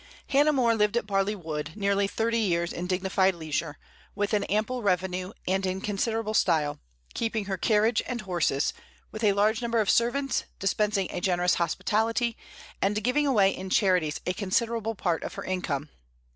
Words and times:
Hannah 0.29 0.51
More 0.51 0.73
lived 0.73 0.97
at 0.97 1.05
Barley 1.05 1.35
Wood 1.35 1.73
nearly 1.75 2.07
thirty 2.07 2.39
years 2.39 2.73
in 2.73 2.87
dignified 2.87 3.35
leisure, 3.35 3.77
with 4.15 4.33
an 4.33 4.45
ample 4.45 4.81
revenue 4.81 5.31
and 5.47 5.63
in 5.63 5.79
considerable 5.79 6.33
style, 6.33 6.79
keeping 7.13 7.45
her 7.45 7.55
carriage 7.55 8.01
and 8.07 8.21
horses, 8.21 8.73
with 9.11 9.23
a 9.23 9.33
large 9.33 9.61
number 9.61 9.79
of 9.79 9.91
servants, 9.91 10.45
dispensing 10.57 11.07
a 11.11 11.21
generous 11.21 11.53
hospitality, 11.53 12.35
and 12.81 13.03
giving 13.03 13.27
away 13.27 13.55
in 13.55 13.69
charities 13.69 14.19
a 14.25 14.33
considerable 14.33 14.95
part 14.95 15.21
of 15.21 15.35
her 15.35 15.43
income. 15.43 15.89